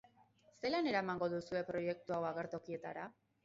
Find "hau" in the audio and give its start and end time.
2.19-2.25